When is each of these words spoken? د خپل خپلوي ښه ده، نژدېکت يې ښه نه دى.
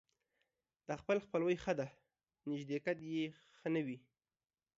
د 0.87 0.89
خپل 1.01 1.17
خپلوي 1.25 1.57
ښه 1.63 1.73
ده، 1.79 1.87
نژدېکت 2.49 2.97
يې 3.11 3.25
ښه 3.57 3.67
نه 3.75 3.81
دى. 3.87 3.97